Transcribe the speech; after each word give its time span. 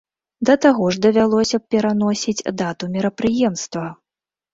Да 0.49 0.53
таго 0.65 0.85
ж 0.95 1.01
давялося 1.05 1.59
б 1.61 1.73
пераносіць 1.75 2.45
дату 2.63 2.89
мерапрыемства. 2.95 3.85